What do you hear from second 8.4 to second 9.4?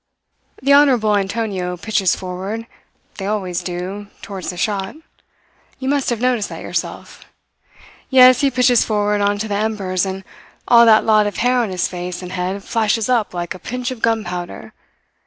he pitches forward on